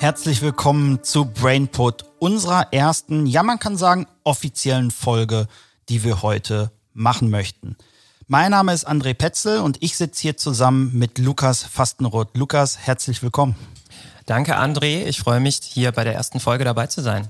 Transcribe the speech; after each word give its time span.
Herzlich 0.00 0.40
willkommen 0.40 1.04
zu 1.04 1.26
Brainput, 1.26 2.06
unserer 2.18 2.72
ersten, 2.72 3.26
ja 3.26 3.42
man 3.42 3.58
kann 3.58 3.76
sagen, 3.76 4.06
offiziellen 4.24 4.90
Folge, 4.90 5.46
die 5.90 6.04
wir 6.04 6.22
heute 6.22 6.70
machen 6.94 7.28
möchten. 7.28 7.76
Mein 8.26 8.52
Name 8.52 8.72
ist 8.72 8.88
André 8.88 9.12
Petzel 9.12 9.58
und 9.58 9.76
ich 9.82 9.98
sitze 9.98 10.22
hier 10.22 10.38
zusammen 10.38 10.98
mit 10.98 11.18
Lukas 11.18 11.64
Fastenroth. 11.64 12.34
Lukas, 12.34 12.78
herzlich 12.78 13.22
willkommen. 13.22 13.56
Danke, 14.24 14.58
André. 14.58 15.04
Ich 15.04 15.20
freue 15.20 15.40
mich, 15.40 15.60
hier 15.62 15.92
bei 15.92 16.02
der 16.02 16.14
ersten 16.14 16.40
Folge 16.40 16.64
dabei 16.64 16.86
zu 16.86 17.02
sein. 17.02 17.28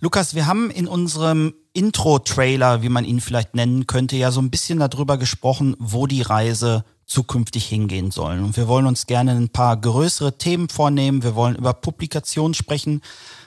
Lukas, 0.00 0.34
wir 0.34 0.46
haben 0.46 0.70
in 0.70 0.88
unserem 0.88 1.54
Intro-Trailer, 1.72 2.82
wie 2.82 2.90
man 2.90 3.06
ihn 3.06 3.22
vielleicht 3.22 3.54
nennen 3.54 3.86
könnte, 3.86 4.16
ja 4.16 4.30
so 4.30 4.42
ein 4.42 4.50
bisschen 4.50 4.80
darüber 4.80 5.16
gesprochen, 5.16 5.74
wo 5.78 6.06
die 6.06 6.20
Reise 6.20 6.84
zukünftig 7.06 7.66
hingehen 7.66 8.10
sollen. 8.10 8.42
Und 8.42 8.56
wir 8.56 8.66
wollen 8.66 8.86
uns 8.86 9.06
gerne 9.06 9.32
ein 9.32 9.48
paar 9.48 9.76
größere 9.76 10.38
Themen 10.38 10.68
vornehmen. 10.68 11.22
Wir 11.22 11.36
wollen 11.36 11.54
über 11.54 11.72
Publikation 11.72 12.52
sprechen. 12.52 13.00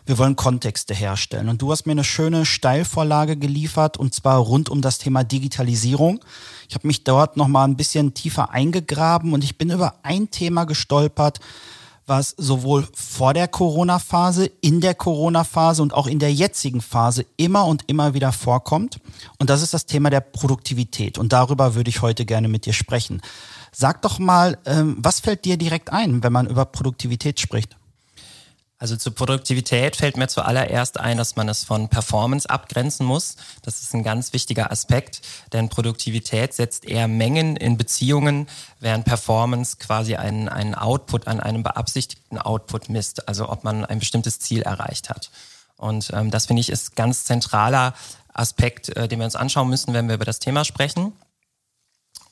Wir 0.06 0.18
wollen 0.18 0.38
Kontexte 0.38 0.94
herstellen. 0.94 1.50
Und 1.50 1.62
du 1.62 1.72
hast 1.72 1.86
mir 1.86 1.92
eine 1.92 2.06
schöne 2.06 2.46
Steilvorlage 2.46 3.36
geliefert, 3.36 3.98
und 3.98 4.14
zwar 4.14 4.38
rund 4.38 4.70
um 4.70 4.82
das 4.82 4.98
Thema 4.98 5.24
Digitalisierung. 5.24 6.24
Ich 6.70 6.76
habe 6.76 6.88
mich 6.88 7.04
dort 7.04 7.36
nochmal 7.36 7.68
ein 7.68 7.76
bisschen 7.76 8.14
tiefer 8.14 8.52
eingegraben 8.52 9.34
und 9.34 9.44
ich 9.44 9.58
bin 9.58 9.70
über 9.70 9.96
ein 10.04 10.32
Thema 10.32 10.64
gestolpert, 10.64 11.40
was 12.10 12.36
sowohl 12.38 12.88
vor 12.94 13.34
der 13.34 13.48
Corona-Phase, 13.48 14.52
in 14.62 14.82
der 14.82 14.96
Corona-Phase 14.96 15.82
und 15.82 15.94
auch 15.94 16.08
in 16.08 16.20
der 16.20 16.34
jetzigen 16.34 16.82
Phase 16.82 17.26
immer 17.38 17.66
und 17.66 17.84
immer 17.88 18.14
wieder 18.14 18.32
vorkommt. 18.32 19.00
Und 19.38 19.50
das 19.50 19.62
ist 19.62 19.74
das 19.74 19.86
Thema 19.86 20.10
der 20.10 20.22
Produktivität. 20.22 21.18
Und 21.18 21.32
darüber 21.32 21.76
würde 21.76 21.90
ich 21.90 22.02
heute 22.02 22.26
gerne 22.26 22.48
mit 22.48 22.66
dir 22.66 22.74
sprechen. 22.74 23.22
Sag 23.72 24.02
doch 24.02 24.20
mal, 24.20 24.58
ähm, 24.66 24.98
was 25.00 25.20
fällt 25.20 25.46
dir 25.46 25.58
direkt 25.58 25.94
ein, 25.94 26.24
wenn 26.24 26.34
man 26.34 26.48
über 26.48 26.66
Produktivität 26.66 27.40
spricht? 27.40 27.79
Also 28.82 28.96
zur 28.96 29.14
Produktivität 29.14 29.98
fällt 29.98 30.16
mir 30.16 30.30
zuallererst 30.30 31.02
ein, 31.02 31.18
dass 31.18 31.36
man 31.36 31.50
es 31.50 31.66
von 31.66 31.90
Performance 31.90 32.50
abgrenzen 32.50 33.06
muss. 33.06 33.36
Das 33.62 33.82
ist 33.82 33.94
ein 33.94 34.04
ganz 34.04 34.32
wichtiger 34.32 34.72
Aspekt, 34.72 35.22
denn 35.52 35.68
Produktivität 35.68 36.54
setzt 36.54 36.86
eher 36.86 37.10
Mengen 37.10 37.58
in 37.58 37.78
Beziehungen, 37.78 38.48
während 38.80 39.04
Performance 39.04 39.76
quasi 39.78 40.16
einen, 40.16 40.48
einen 40.48 40.76
Output 40.76 41.28
an 41.28 41.42
einem 41.42 41.62
beabsichtigten 41.62 42.38
Output 42.38 42.88
misst, 42.88 43.28
also 43.28 43.50
ob 43.50 43.66
man 43.66 43.84
ein 43.84 44.00
bestimmtes 44.00 44.40
Ziel 44.40 44.62
erreicht 44.62 45.10
hat. 45.10 45.30
Und 45.76 46.12
ähm, 46.14 46.32
das 46.32 46.46
finde 46.46 46.62
ich 46.62 46.70
ist 46.70 46.96
ganz 46.96 47.26
zentraler 47.26 47.94
Aspekt, 48.34 48.96
äh, 48.96 49.10
den 49.10 49.20
wir 49.20 49.26
uns 49.26 49.36
anschauen 49.36 49.70
müssen, 49.70 49.94
wenn 49.94 50.08
wir 50.08 50.16
über 50.16 50.26
das 50.26 50.40
Thema 50.40 50.64
sprechen. 50.64 51.12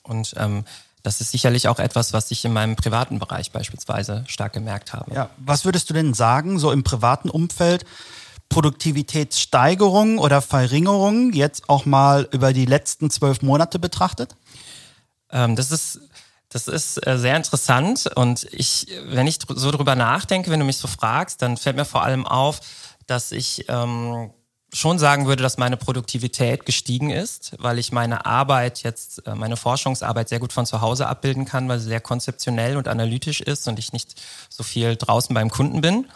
Und 0.03 0.33
ähm, 0.37 0.63
das 1.07 1.21
ist 1.21 1.31
sicherlich 1.31 1.69
auch 1.69 1.79
etwas, 1.79 2.11
was 2.11 2.31
ich 2.31 2.43
in 2.43 2.51
meinem 2.51 2.75
privaten 2.75 3.17
Bereich 3.17 3.53
beispielsweise 3.53 4.25
stark 4.27 4.51
gemerkt 4.51 4.91
habe. 4.91 5.15
Ja, 5.15 5.29
was 5.37 5.63
würdest 5.63 5.89
du 5.89 5.93
denn 5.93 6.13
sagen, 6.13 6.59
so 6.59 6.69
im 6.69 6.83
privaten 6.83 7.29
Umfeld? 7.29 7.85
Produktivitätssteigerung 8.49 10.19
oder 10.19 10.41
Verringerung 10.41 11.31
jetzt 11.31 11.69
auch 11.69 11.85
mal 11.85 12.27
über 12.31 12.51
die 12.51 12.65
letzten 12.65 13.09
zwölf 13.09 13.41
Monate 13.41 13.79
betrachtet? 13.79 14.35
Ähm, 15.31 15.55
das 15.55 15.71
ist 15.71 16.01
das 16.49 16.67
ist 16.67 17.05
äh, 17.07 17.17
sehr 17.17 17.37
interessant 17.37 18.09
und 18.15 18.45
ich, 18.51 18.87
wenn 19.05 19.27
ich 19.27 19.39
so 19.47 19.71
drüber 19.71 19.95
nachdenke, 19.95 20.51
wenn 20.51 20.59
du 20.59 20.65
mich 20.65 20.77
so 20.77 20.89
fragst, 20.89 21.41
dann 21.41 21.55
fällt 21.55 21.77
mir 21.77 21.85
vor 21.85 22.03
allem 22.03 22.25
auf, 22.25 22.59
dass 23.05 23.31
ich 23.31 23.65
ähm, 23.69 24.31
schon 24.73 24.99
sagen 24.99 25.27
würde, 25.27 25.43
dass 25.43 25.57
meine 25.57 25.77
Produktivität 25.77 26.65
gestiegen 26.65 27.09
ist, 27.09 27.55
weil 27.59 27.79
ich 27.79 27.91
meine 27.91 28.25
Arbeit 28.25 28.83
jetzt, 28.83 29.25
äh, 29.25 29.33
meine 29.33 29.55
Forschungsarbeit 29.55 30.29
sehr 30.29 30.39
gut 30.39 30.53
von 30.53 30.65
zu 30.65 30.81
Hause 30.81 31.07
abbilden 31.07 31.45
kann, 31.45 31.69
weil 31.69 31.79
sie 31.79 31.87
sehr 31.87 32.01
konzeptionell 32.01 32.77
und 32.77 32.87
analytisch 32.87 33.41
ist 33.41 33.67
und 33.67 33.79
ich 33.79 33.93
nicht 33.93 34.21
so 34.49 34.63
viel 34.63 34.95
draußen 34.95 35.33
beim 35.33 35.49
Kunden 35.49 35.81
bin. 35.81 36.07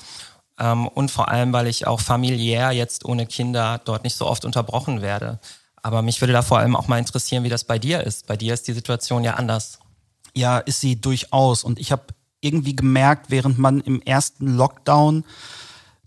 Ähm, 0.60 0.88
und 0.88 1.12
vor 1.12 1.30
allem, 1.30 1.54
weil 1.54 1.68
ich 1.68 1.88
auch 1.88 2.02
familiär 2.02 2.72
jetzt 2.72 3.06
ohne 3.06 3.26
Kinder 3.26 3.80
dort 3.84 4.04
nicht 4.04 4.16
so 4.16 4.28
oft 4.28 4.44
unterbrochen 4.44 5.02
werde. 5.02 5.40
Aber 5.82 6.02
mich 6.02 6.22
würde 6.22 6.34
da 6.34 6.42
vor 6.42 6.60
allem 6.60 6.76
auch 6.76 6.88
mal 6.88 7.00
interessieren, 7.00 7.44
wie 7.44 7.50
das 7.50 7.64
bei 7.64 7.80
dir 7.80 8.02
ist. 8.02 8.28
Bei 8.28 8.38
dir 8.38 8.54
ist 8.54 8.68
die 8.68 8.74
Situation 8.74 9.24
ja 9.24 9.36
anders. 9.36 9.80
Ja, 10.36 10.60
ist 10.60 10.82
sie 10.82 11.00
durchaus. 11.00 11.64
Und 11.64 11.80
ich 11.80 11.92
habe 11.92 12.04
irgendwie 12.42 12.76
gemerkt, 12.76 13.28
während 13.30 13.58
man 13.58 13.82
im 13.82 14.02
ersten 14.02 14.56
Lockdown 14.56 15.24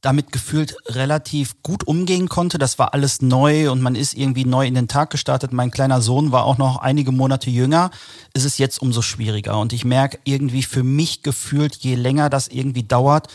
damit 0.05 0.33
gefühlt 0.33 0.77
relativ 0.87 1.63
gut 1.63 1.87
umgehen 1.87 2.29
konnte. 2.29 2.59
Das 2.59 2.79
war 2.79 2.93
alles 2.93 3.23
neu 3.23 3.71
und 3.71 3.81
man 3.81 3.95
ist 3.95 4.13
irgendwie 4.15 4.45
neu 4.45 4.67
in 4.67 4.75
den 4.75 4.87
Tag 4.87 5.09
gestartet. 5.09 5.53
Mein 5.55 5.71
kleiner 5.71 6.03
Sohn 6.03 6.31
war 6.31 6.45
auch 6.45 6.59
noch 6.59 6.77
einige 6.77 7.11
Monate 7.11 7.49
jünger. 7.49 7.91
Ist 8.35 8.45
es 8.45 8.59
jetzt 8.59 8.83
umso 8.83 9.01
schwieriger. 9.01 9.59
Und 9.59 9.73
ich 9.73 9.87
merke 9.87 10.19
irgendwie 10.25 10.63
für 10.63 10.83
mich 10.83 11.23
gefühlt, 11.23 11.77
je 11.77 11.95
länger 11.95 12.29
das 12.29 12.49
irgendwie 12.49 12.83
dauert, 12.83 13.29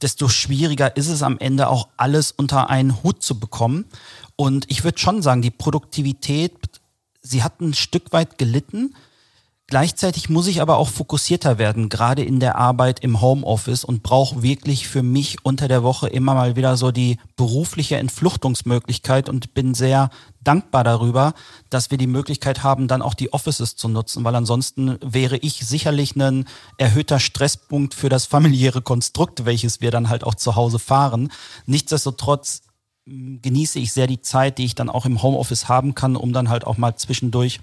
desto 0.00 0.28
schwieriger 0.28 0.96
ist 0.96 1.08
es 1.08 1.22
am 1.22 1.38
Ende 1.38 1.68
auch 1.68 1.88
alles 1.98 2.32
unter 2.32 2.70
einen 2.70 3.02
Hut 3.02 3.22
zu 3.22 3.38
bekommen. 3.38 3.84
Und 4.36 4.64
ich 4.70 4.82
würde 4.82 4.98
schon 4.98 5.20
sagen, 5.20 5.42
die 5.42 5.50
Produktivität, 5.50 6.52
sie 7.20 7.42
hat 7.42 7.60
ein 7.60 7.74
Stück 7.74 8.12
weit 8.12 8.38
gelitten. 8.38 8.94
Gleichzeitig 9.74 10.28
muss 10.28 10.46
ich 10.46 10.62
aber 10.62 10.76
auch 10.76 10.88
fokussierter 10.88 11.58
werden, 11.58 11.88
gerade 11.88 12.22
in 12.22 12.38
der 12.38 12.58
Arbeit 12.58 13.00
im 13.00 13.20
Homeoffice 13.20 13.82
und 13.82 14.04
brauche 14.04 14.40
wirklich 14.40 14.86
für 14.86 15.02
mich 15.02 15.38
unter 15.44 15.66
der 15.66 15.82
Woche 15.82 16.06
immer 16.06 16.34
mal 16.34 16.54
wieder 16.54 16.76
so 16.76 16.92
die 16.92 17.18
berufliche 17.34 17.96
Entfluchtungsmöglichkeit 17.96 19.28
und 19.28 19.52
bin 19.52 19.74
sehr 19.74 20.10
dankbar 20.44 20.84
darüber, 20.84 21.34
dass 21.70 21.90
wir 21.90 21.98
die 21.98 22.06
Möglichkeit 22.06 22.62
haben, 22.62 22.86
dann 22.86 23.02
auch 23.02 23.14
die 23.14 23.32
Offices 23.32 23.74
zu 23.74 23.88
nutzen, 23.88 24.22
weil 24.22 24.36
ansonsten 24.36 24.96
wäre 25.04 25.38
ich 25.38 25.66
sicherlich 25.66 26.14
ein 26.14 26.44
erhöhter 26.78 27.18
Stresspunkt 27.18 27.94
für 27.94 28.08
das 28.08 28.26
familiäre 28.26 28.80
Konstrukt, 28.80 29.44
welches 29.44 29.80
wir 29.80 29.90
dann 29.90 30.08
halt 30.08 30.22
auch 30.22 30.36
zu 30.36 30.54
Hause 30.54 30.78
fahren. 30.78 31.32
Nichtsdestotrotz 31.66 32.62
genieße 33.06 33.78
ich 33.78 33.92
sehr 33.92 34.06
die 34.06 34.22
Zeit, 34.22 34.58
die 34.58 34.64
ich 34.64 34.74
dann 34.74 34.88
auch 34.88 35.04
im 35.04 35.22
Homeoffice 35.22 35.68
haben 35.68 35.94
kann, 35.94 36.16
um 36.16 36.32
dann 36.32 36.48
halt 36.48 36.66
auch 36.66 36.78
mal 36.78 36.96
zwischendurch 36.96 37.60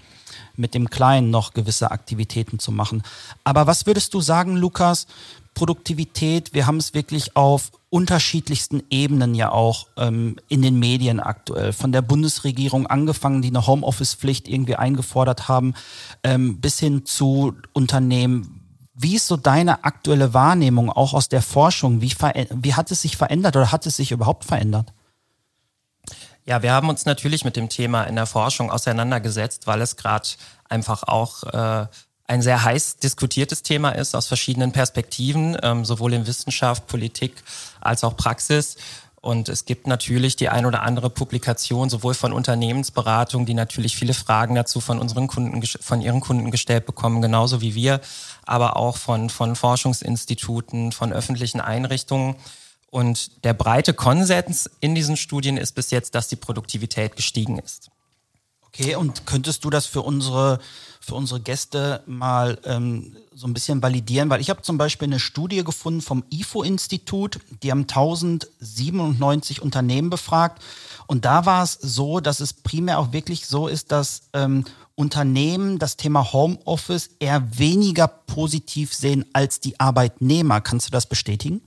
mit 0.56 0.74
dem 0.74 0.88
Kleinen 0.88 1.30
noch 1.30 1.52
gewisse 1.52 1.90
Aktivitäten 1.90 2.58
zu 2.58 2.70
machen. 2.70 3.02
Aber 3.42 3.66
was 3.66 3.86
würdest 3.86 4.14
du 4.14 4.20
sagen, 4.20 4.56
Lukas? 4.56 5.06
Produktivität, 5.54 6.54
wir 6.54 6.66
haben 6.66 6.78
es 6.78 6.94
wirklich 6.94 7.36
auf 7.36 7.72
unterschiedlichsten 7.90 8.82
Ebenen 8.88 9.34
ja 9.34 9.50
auch 9.50 9.86
ähm, 9.98 10.36
in 10.48 10.62
den 10.62 10.78
Medien 10.78 11.20
aktuell. 11.20 11.74
Von 11.74 11.92
der 11.92 12.00
Bundesregierung 12.00 12.86
angefangen, 12.86 13.42
die 13.42 13.48
eine 13.48 13.66
Homeoffice-Pflicht 13.66 14.48
irgendwie 14.48 14.76
eingefordert 14.76 15.48
haben, 15.48 15.74
ähm, 16.22 16.60
bis 16.60 16.78
hin 16.78 17.04
zu 17.04 17.54
Unternehmen. 17.74 18.60
Wie 18.94 19.16
ist 19.16 19.26
so 19.26 19.36
deine 19.36 19.84
aktuelle 19.84 20.32
Wahrnehmung 20.32 20.88
auch 20.88 21.12
aus 21.12 21.28
der 21.28 21.42
Forschung? 21.42 22.00
Wie, 22.00 22.12
wie 22.12 22.74
hat 22.74 22.90
es 22.90 23.02
sich 23.02 23.18
verändert 23.18 23.56
oder 23.56 23.72
hat 23.72 23.84
es 23.84 23.96
sich 23.96 24.12
überhaupt 24.12 24.44
verändert? 24.44 24.94
Ja, 26.44 26.62
wir 26.62 26.72
haben 26.72 26.88
uns 26.88 27.06
natürlich 27.06 27.44
mit 27.44 27.56
dem 27.56 27.68
Thema 27.68 28.04
in 28.04 28.16
der 28.16 28.26
Forschung 28.26 28.70
auseinandergesetzt, 28.70 29.66
weil 29.66 29.80
es 29.80 29.96
gerade 29.96 30.28
einfach 30.68 31.04
auch 31.04 31.44
äh, 31.44 31.86
ein 32.26 32.42
sehr 32.42 32.64
heiß 32.64 32.96
diskutiertes 32.96 33.62
Thema 33.62 33.90
ist 33.90 34.16
aus 34.16 34.26
verschiedenen 34.26 34.72
Perspektiven, 34.72 35.56
ähm, 35.62 35.84
sowohl 35.84 36.14
in 36.14 36.26
Wissenschaft, 36.26 36.86
Politik 36.88 37.42
als 37.80 38.02
auch 38.02 38.16
Praxis. 38.16 38.76
Und 39.20 39.48
es 39.48 39.66
gibt 39.66 39.86
natürlich 39.86 40.34
die 40.34 40.48
ein 40.48 40.66
oder 40.66 40.82
andere 40.82 41.08
Publikation, 41.08 41.88
sowohl 41.88 42.14
von 42.14 42.32
Unternehmensberatung, 42.32 43.46
die 43.46 43.54
natürlich 43.54 43.96
viele 43.96 44.14
Fragen 44.14 44.56
dazu 44.56 44.80
von 44.80 44.98
unseren 44.98 45.28
Kunden, 45.28 45.62
von 45.62 46.00
ihren 46.00 46.20
Kunden 46.20 46.50
gestellt 46.50 46.86
bekommen, 46.86 47.22
genauso 47.22 47.60
wie 47.60 47.76
wir, 47.76 48.00
aber 48.46 48.76
auch 48.76 48.96
von, 48.96 49.30
von 49.30 49.54
Forschungsinstituten, 49.54 50.90
von 50.90 51.12
öffentlichen 51.12 51.60
Einrichtungen. 51.60 52.34
Und 52.92 53.42
der 53.44 53.54
breite 53.54 53.94
Konsens 53.94 54.68
in 54.80 54.94
diesen 54.94 55.16
Studien 55.16 55.56
ist 55.56 55.72
bis 55.72 55.90
jetzt, 55.90 56.14
dass 56.14 56.28
die 56.28 56.36
Produktivität 56.36 57.16
gestiegen 57.16 57.58
ist. 57.58 57.90
Okay, 58.66 58.96
und 58.96 59.24
könntest 59.24 59.64
du 59.64 59.70
das 59.70 59.86
für 59.86 60.02
unsere, 60.02 60.58
für 61.00 61.14
unsere 61.14 61.40
Gäste 61.40 62.02
mal 62.04 62.58
ähm, 62.64 63.16
so 63.34 63.46
ein 63.46 63.54
bisschen 63.54 63.82
validieren? 63.82 64.28
Weil 64.28 64.42
ich 64.42 64.50
habe 64.50 64.60
zum 64.60 64.76
Beispiel 64.76 65.08
eine 65.08 65.20
Studie 65.20 65.64
gefunden 65.64 66.02
vom 66.02 66.22
IFO-Institut, 66.28 67.38
die 67.62 67.70
haben 67.70 67.86
1097 67.88 69.62
Unternehmen 69.62 70.10
befragt 70.10 70.62
Und 71.06 71.24
da 71.24 71.46
war 71.46 71.62
es 71.62 71.72
so, 71.72 72.20
dass 72.20 72.40
es 72.40 72.52
primär 72.52 72.98
auch 72.98 73.14
wirklich 73.14 73.46
so 73.46 73.68
ist, 73.68 73.90
dass 73.90 74.24
ähm, 74.34 74.66
Unternehmen 74.96 75.78
das 75.78 75.96
Thema 75.96 76.34
Homeoffice 76.34 77.08
eher 77.20 77.58
weniger 77.58 78.06
positiv 78.06 78.92
sehen 78.92 79.24
als 79.32 79.60
die 79.60 79.80
Arbeitnehmer. 79.80 80.60
Kannst 80.60 80.88
du 80.88 80.90
das 80.90 81.06
bestätigen? 81.06 81.62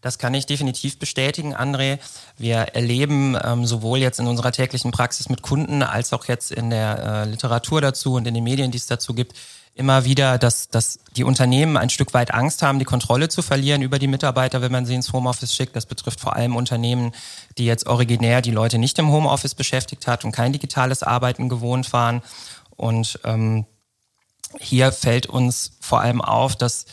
Das 0.00 0.18
kann 0.18 0.32
ich 0.32 0.46
definitiv 0.46 0.98
bestätigen, 0.98 1.54
André. 1.54 1.98
Wir 2.38 2.56
erleben 2.56 3.36
ähm, 3.42 3.66
sowohl 3.66 3.98
jetzt 3.98 4.18
in 4.18 4.26
unserer 4.26 4.52
täglichen 4.52 4.92
Praxis 4.92 5.28
mit 5.28 5.42
Kunden 5.42 5.82
als 5.82 6.12
auch 6.12 6.26
jetzt 6.26 6.52
in 6.52 6.70
der 6.70 6.98
äh, 6.98 7.28
Literatur 7.28 7.80
dazu 7.80 8.14
und 8.14 8.26
in 8.26 8.34
den 8.34 8.44
Medien, 8.44 8.70
die 8.70 8.78
es 8.78 8.86
dazu 8.86 9.12
gibt, 9.12 9.34
immer 9.74 10.04
wieder, 10.04 10.38
dass, 10.38 10.68
dass 10.68 10.98
die 11.16 11.24
Unternehmen 11.24 11.76
ein 11.76 11.90
Stück 11.90 12.12
weit 12.12 12.32
Angst 12.34 12.62
haben, 12.62 12.78
die 12.78 12.84
Kontrolle 12.84 13.28
zu 13.28 13.40
verlieren 13.40 13.82
über 13.82 13.98
die 13.98 14.08
Mitarbeiter, 14.08 14.62
wenn 14.62 14.72
man 14.72 14.84
sie 14.84 14.94
ins 14.94 15.12
Homeoffice 15.12 15.54
schickt. 15.54 15.76
Das 15.76 15.86
betrifft 15.86 16.20
vor 16.20 16.34
allem 16.34 16.56
Unternehmen, 16.56 17.12
die 17.56 17.66
jetzt 17.66 17.86
originär 17.86 18.42
die 18.42 18.50
Leute 18.50 18.78
nicht 18.78 18.98
im 18.98 19.10
Homeoffice 19.10 19.54
beschäftigt 19.54 20.06
hat 20.06 20.24
und 20.24 20.32
kein 20.32 20.52
digitales 20.52 21.02
Arbeiten 21.02 21.48
gewohnt 21.48 21.92
waren. 21.92 22.22
Und 22.76 23.20
ähm, 23.24 23.66
hier 24.58 24.92
fällt 24.92 25.26
uns 25.26 25.72
vor 25.80 26.00
allem 26.00 26.20
auf, 26.20 26.56
dass 26.56 26.86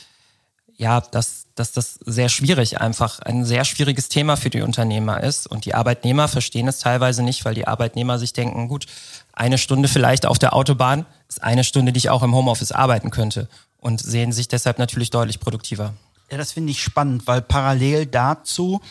ja, 0.77 1.01
dass, 1.01 1.47
dass 1.55 1.71
das 1.71 1.99
sehr 2.05 2.29
schwierig 2.29 2.79
einfach 2.79 3.19
ein 3.19 3.45
sehr 3.45 3.65
schwieriges 3.65 4.09
Thema 4.09 4.37
für 4.37 4.51
die 4.51 4.61
Unternehmer 4.61 5.23
ist. 5.23 5.47
Und 5.47 5.65
die 5.65 5.73
Arbeitnehmer 5.73 6.27
verstehen 6.27 6.67
es 6.67 6.79
teilweise 6.79 7.23
nicht, 7.23 7.45
weil 7.45 7.55
die 7.55 7.67
Arbeitnehmer 7.67 8.19
sich 8.19 8.33
denken, 8.33 8.67
gut, 8.67 8.85
eine 9.33 9.57
Stunde 9.57 9.87
vielleicht 9.87 10.25
auf 10.25 10.39
der 10.39 10.55
Autobahn 10.55 11.05
ist 11.27 11.43
eine 11.43 11.63
Stunde, 11.63 11.91
die 11.91 11.97
ich 11.97 12.09
auch 12.09 12.23
im 12.23 12.35
Homeoffice 12.35 12.71
arbeiten 12.71 13.09
könnte 13.09 13.49
und 13.79 13.99
sehen 13.99 14.31
sich 14.31 14.47
deshalb 14.47 14.77
natürlich 14.79 15.09
deutlich 15.09 15.39
produktiver. 15.39 15.93
Ja, 16.31 16.37
das 16.37 16.51
finde 16.51 16.71
ich 16.71 16.83
spannend, 16.83 17.25
weil 17.25 17.41
parallel 17.41 18.05
dazu 18.05 18.81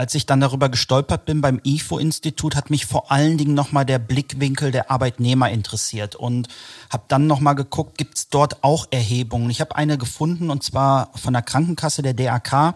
als 0.00 0.14
ich 0.14 0.24
dann 0.24 0.40
darüber 0.40 0.70
gestolpert 0.70 1.26
bin 1.26 1.42
beim 1.42 1.60
IFO-Institut, 1.62 2.56
hat 2.56 2.70
mich 2.70 2.86
vor 2.86 3.12
allen 3.12 3.36
Dingen 3.36 3.52
nochmal 3.52 3.84
der 3.84 3.98
Blickwinkel 3.98 4.70
der 4.70 4.90
Arbeitnehmer 4.90 5.50
interessiert 5.50 6.16
und 6.16 6.48
habe 6.88 7.02
dann 7.08 7.26
nochmal 7.26 7.54
geguckt, 7.54 7.98
gibt 7.98 8.16
es 8.16 8.30
dort 8.30 8.64
auch 8.64 8.86
Erhebungen. 8.90 9.50
Ich 9.50 9.60
habe 9.60 9.76
eine 9.76 9.98
gefunden 9.98 10.48
und 10.48 10.62
zwar 10.62 11.10
von 11.16 11.34
der 11.34 11.42
Krankenkasse 11.42 12.00
der 12.00 12.14
DAK. 12.14 12.74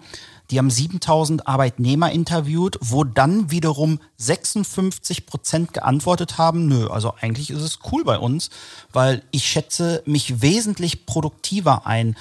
Die 0.51 0.59
haben 0.59 0.69
7000 0.69 1.49
Arbeitnehmer 1.49 2.13
interviewt, 2.13 2.77
wo 2.83 3.05
dann 3.05 3.51
wiederum 3.51 4.01
56 4.19 5.25
Prozent 5.25 5.73
geantwortet 5.73 6.37
haben, 6.37 6.67
nö, 6.67 6.89
also 6.89 7.15
eigentlich 7.19 7.49
ist 7.49 7.63
es 7.63 7.79
cool 7.91 8.05
bei 8.05 8.19
uns, 8.19 8.51
weil 8.93 9.23
ich 9.31 9.49
schätze 9.49 10.03
mich 10.05 10.43
wesentlich 10.43 11.07
produktiver 11.07 11.87
ein. 11.87 12.19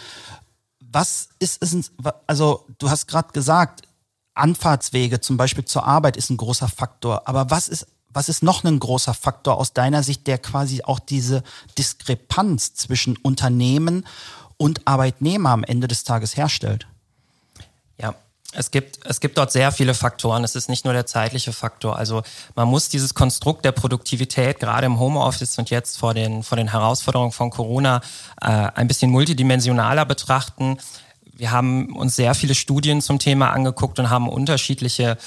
Was 0.79 1.27
ist 1.39 1.61
es, 1.61 1.91
also 2.25 2.65
du 2.79 2.89
hast 2.89 3.07
gerade 3.07 3.33
gesagt, 3.33 3.81
Anfahrtswege 4.35 5.21
zum 5.21 5.37
Beispiel 5.37 5.65
zur 5.65 5.85
Arbeit 5.85 6.17
ist 6.17 6.29
ein 6.29 6.37
großer 6.37 6.67
Faktor. 6.67 7.27
Aber 7.27 7.49
was 7.49 7.67
ist, 7.67 7.87
was 8.09 8.29
ist 8.29 8.43
noch 8.43 8.63
ein 8.63 8.79
großer 8.79 9.13
Faktor 9.13 9.57
aus 9.57 9.73
deiner 9.73 10.03
Sicht, 10.03 10.27
der 10.27 10.37
quasi 10.37 10.83
auch 10.83 10.99
diese 10.99 11.43
Diskrepanz 11.77 12.73
zwischen 12.75 13.17
Unternehmen 13.17 14.05
und 14.57 14.87
Arbeitnehmer 14.87 15.49
am 15.49 15.63
Ende 15.63 15.87
des 15.87 16.03
Tages 16.03 16.37
herstellt? 16.37 16.87
Ja, 17.99 18.15
es 18.53 18.69
gibt, 18.69 18.99
es 19.05 19.19
gibt 19.19 19.37
dort 19.37 19.51
sehr 19.51 19.71
viele 19.71 19.93
Faktoren. 19.95 20.43
Es 20.43 20.55
ist 20.55 20.69
nicht 20.69 20.85
nur 20.85 20.93
der 20.93 21.05
zeitliche 21.05 21.53
Faktor. 21.53 21.97
Also 21.97 22.21
man 22.55 22.67
muss 22.67 22.89
dieses 22.89 23.15
Konstrukt 23.15 23.65
der 23.65 23.71
Produktivität 23.71 24.59
gerade 24.59 24.85
im 24.85 24.99
Homeoffice 24.99 25.57
und 25.57 25.69
jetzt 25.69 25.97
vor 25.97 26.13
den, 26.13 26.43
vor 26.43 26.55
den 26.55 26.69
Herausforderungen 26.69 27.31
von 27.31 27.49
Corona 27.49 28.01
äh, 28.41 28.47
ein 28.47 28.87
bisschen 28.87 29.09
multidimensionaler 29.09 30.05
betrachten 30.05 30.77
wir 31.43 31.51
haben 31.51 31.93
uns 31.97 32.15
sehr 32.15 32.35
viele 32.35 32.55
Studien 32.55 33.01
zum 33.01 33.19
Thema 33.19 33.49
angeguckt 33.49 33.99
und 33.99 34.09
haben 34.09 34.29
unterschiedliche 34.29 35.17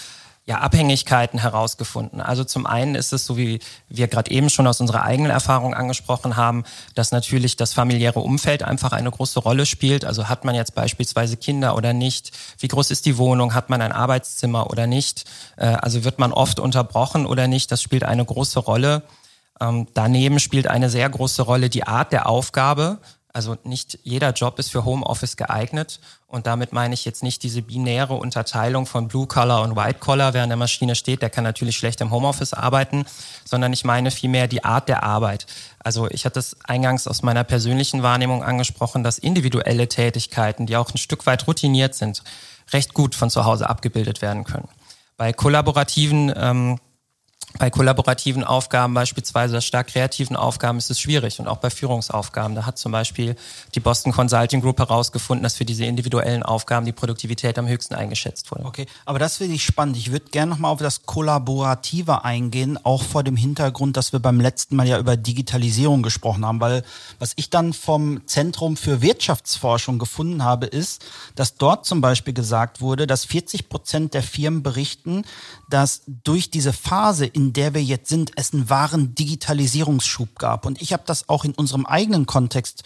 ja, 0.46 0.60
Abhängigkeiten 0.60 1.38
herausgefunden. 1.38 2.22
Also 2.22 2.42
zum 2.42 2.64
einen 2.64 2.94
ist 2.94 3.12
es, 3.12 3.26
so 3.26 3.36
wie 3.36 3.58
wir 3.90 4.08
gerade 4.08 4.30
eben 4.30 4.48
schon 4.48 4.66
aus 4.66 4.80
unserer 4.80 5.02
eigenen 5.02 5.30
Erfahrung 5.30 5.74
angesprochen 5.74 6.36
haben, 6.36 6.64
dass 6.94 7.12
natürlich 7.12 7.56
das 7.56 7.74
familiäre 7.74 8.20
Umfeld 8.20 8.62
einfach 8.62 8.92
eine 8.92 9.10
große 9.10 9.40
Rolle 9.40 9.66
spielt. 9.66 10.06
Also 10.06 10.26
hat 10.30 10.46
man 10.46 10.54
jetzt 10.54 10.74
beispielsweise 10.74 11.36
Kinder 11.36 11.76
oder 11.76 11.92
nicht? 11.92 12.32
Wie 12.60 12.68
groß 12.68 12.92
ist 12.92 13.04
die 13.04 13.18
Wohnung? 13.18 13.52
Hat 13.52 13.68
man 13.68 13.82
ein 13.82 13.92
Arbeitszimmer 13.92 14.70
oder 14.70 14.86
nicht? 14.86 15.26
Äh, 15.58 15.66
also 15.66 16.02
wird 16.04 16.18
man 16.18 16.32
oft 16.32 16.58
unterbrochen 16.60 17.26
oder 17.26 17.46
nicht? 17.46 17.70
Das 17.70 17.82
spielt 17.82 18.04
eine 18.04 18.24
große 18.24 18.60
Rolle. 18.60 19.02
Ähm, 19.60 19.86
daneben 19.92 20.40
spielt 20.40 20.66
eine 20.66 20.88
sehr 20.88 21.10
große 21.10 21.42
Rolle 21.42 21.68
die 21.68 21.86
Art 21.86 22.10
der 22.12 22.26
Aufgabe. 22.26 23.00
Also 23.36 23.58
nicht 23.64 23.98
jeder 24.02 24.32
Job 24.32 24.58
ist 24.58 24.72
für 24.72 24.86
Homeoffice 24.86 25.36
geeignet. 25.36 26.00
Und 26.26 26.46
damit 26.46 26.72
meine 26.72 26.94
ich 26.94 27.04
jetzt 27.04 27.22
nicht 27.22 27.42
diese 27.42 27.60
binäre 27.60 28.14
Unterteilung 28.14 28.86
von 28.86 29.08
Blue 29.08 29.26
Collar 29.26 29.60
und 29.60 29.76
White 29.76 29.98
Collar, 29.98 30.32
wer 30.32 30.42
an 30.42 30.48
der 30.48 30.56
Maschine 30.56 30.94
steht, 30.94 31.20
der 31.20 31.28
kann 31.28 31.44
natürlich 31.44 31.76
schlecht 31.76 32.00
im 32.00 32.10
Homeoffice 32.10 32.54
arbeiten, 32.54 33.04
sondern 33.44 33.74
ich 33.74 33.84
meine 33.84 34.10
vielmehr 34.10 34.48
die 34.48 34.64
Art 34.64 34.88
der 34.88 35.02
Arbeit. 35.02 35.46
Also 35.80 36.08
ich 36.10 36.24
hatte 36.24 36.38
es 36.38 36.56
eingangs 36.64 37.06
aus 37.06 37.22
meiner 37.22 37.44
persönlichen 37.44 38.02
Wahrnehmung 38.02 38.42
angesprochen, 38.42 39.04
dass 39.04 39.18
individuelle 39.18 39.86
Tätigkeiten, 39.86 40.64
die 40.64 40.78
auch 40.78 40.94
ein 40.94 40.96
Stück 40.96 41.26
weit 41.26 41.46
routiniert 41.46 41.94
sind, 41.94 42.22
recht 42.72 42.94
gut 42.94 43.14
von 43.14 43.28
zu 43.28 43.44
Hause 43.44 43.68
abgebildet 43.68 44.22
werden 44.22 44.44
können. 44.44 44.68
Bei 45.18 45.34
kollaborativen 45.34 46.32
ähm, 46.34 46.78
bei 47.58 47.70
kollaborativen 47.70 48.44
Aufgaben, 48.44 48.94
beispielsweise 48.94 49.60
stark 49.62 49.88
kreativen 49.88 50.36
Aufgaben, 50.36 50.78
ist 50.78 50.90
es 50.90 51.00
schwierig 51.00 51.40
und 51.40 51.48
auch 51.48 51.58
bei 51.58 51.70
Führungsaufgaben. 51.70 52.54
Da 52.54 52.66
hat 52.66 52.78
zum 52.78 52.92
Beispiel 52.92 53.36
die 53.74 53.80
Boston 53.80 54.12
Consulting 54.12 54.60
Group 54.60 54.78
herausgefunden, 54.78 55.42
dass 55.42 55.56
für 55.56 55.64
diese 55.64 55.84
individuellen 55.84 56.42
Aufgaben 56.42 56.86
die 56.86 56.92
Produktivität 56.92 57.58
am 57.58 57.68
höchsten 57.68 57.94
eingeschätzt 57.94 58.50
wurde. 58.50 58.64
Okay, 58.64 58.86
aber 59.04 59.18
das 59.18 59.38
finde 59.38 59.54
ich 59.54 59.64
spannend. 59.64 59.96
Ich 59.96 60.12
würde 60.12 60.26
gerne 60.30 60.50
nochmal 60.50 60.72
auf 60.72 60.80
das 60.80 61.02
Kollaborative 61.06 62.24
eingehen, 62.24 62.78
auch 62.84 63.02
vor 63.02 63.22
dem 63.22 63.36
Hintergrund, 63.36 63.96
dass 63.96 64.12
wir 64.12 64.20
beim 64.20 64.40
letzten 64.40 64.76
Mal 64.76 64.86
ja 64.86 64.98
über 64.98 65.16
Digitalisierung 65.16 66.02
gesprochen 66.02 66.44
haben, 66.44 66.60
weil 66.60 66.82
was 67.18 67.32
ich 67.36 67.50
dann 67.50 67.72
vom 67.72 68.26
Zentrum 68.26 68.76
für 68.76 69.02
Wirtschaftsforschung 69.02 69.98
gefunden 69.98 70.44
habe, 70.44 70.66
ist, 70.66 71.04
dass 71.34 71.56
dort 71.56 71.86
zum 71.86 72.00
Beispiel 72.00 72.34
gesagt 72.34 72.80
wurde, 72.80 73.06
dass 73.06 73.24
40 73.24 73.68
Prozent 73.68 74.14
der 74.14 74.22
Firmen 74.22 74.62
berichten, 74.62 75.24
dass 75.68 76.02
durch 76.06 76.50
diese 76.50 76.72
Phase, 76.72 77.26
in 77.26 77.52
der 77.52 77.74
wir 77.74 77.82
jetzt 77.82 78.08
sind, 78.08 78.32
es 78.36 78.52
einen 78.52 78.70
wahren 78.70 79.14
Digitalisierungsschub 79.14 80.38
gab. 80.38 80.66
Und 80.66 80.80
ich 80.80 80.92
habe 80.92 81.02
das 81.06 81.28
auch 81.28 81.44
in 81.44 81.52
unserem 81.52 81.86
eigenen 81.86 82.26
Kontext 82.26 82.84